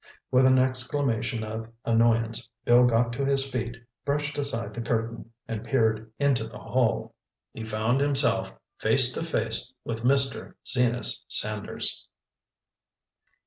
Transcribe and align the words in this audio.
With 0.31 0.47
an 0.47 0.57
exclamation 0.57 1.43
of 1.43 1.69
annoyance, 1.85 2.49
Bill 2.65 2.87
got 2.87 3.13
to 3.13 3.23
his 3.23 3.47
feet, 3.51 3.77
brushed 4.03 4.35
aside 4.39 4.73
the 4.73 4.81
curtain, 4.81 5.29
and 5.47 5.63
peered 5.63 6.11
into 6.17 6.47
the 6.47 6.57
hall. 6.57 7.13
He 7.53 7.63
found 7.63 8.01
himself 8.01 8.51
face 8.79 9.13
to 9.13 9.21
face 9.21 9.75
with 9.83 10.01
Mr. 10.01 10.55
Zenas 10.65 11.23
Sanders. 11.27 12.07